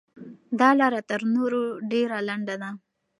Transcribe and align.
دا 0.59 0.69
لاره 0.79 1.01
تر 1.09 1.21
نورو 1.35 1.63
ډېره 1.91 2.17
لنډه 2.27 2.55
ده. 2.61 2.69